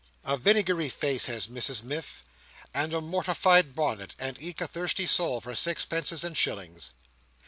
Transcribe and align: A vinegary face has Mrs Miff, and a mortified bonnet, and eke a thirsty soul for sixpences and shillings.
A 0.23 0.35
vinegary 0.35 0.89
face 0.89 1.27
has 1.27 1.45
Mrs 1.45 1.83
Miff, 1.83 2.25
and 2.73 2.91
a 2.91 3.01
mortified 3.01 3.75
bonnet, 3.75 4.15
and 4.17 4.35
eke 4.41 4.59
a 4.61 4.67
thirsty 4.67 5.05
soul 5.05 5.39
for 5.41 5.53
sixpences 5.53 6.23
and 6.23 6.35
shillings. 6.35 6.95